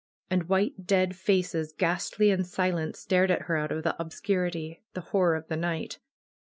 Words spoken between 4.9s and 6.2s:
the horror of the night.